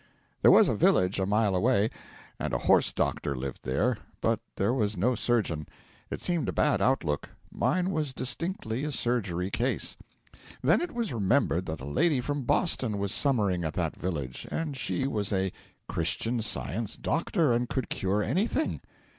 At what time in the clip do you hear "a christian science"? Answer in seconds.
15.31-16.97